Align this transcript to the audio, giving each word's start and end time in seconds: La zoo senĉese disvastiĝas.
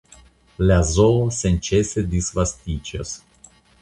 La 0.69 0.77
zoo 0.93 1.19
senĉese 1.41 2.05
disvastiĝas. 2.15 3.13